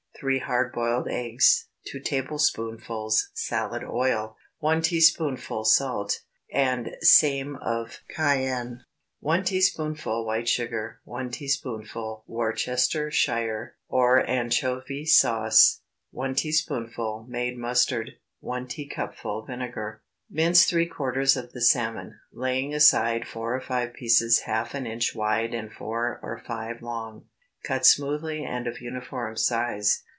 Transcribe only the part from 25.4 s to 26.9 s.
and four or five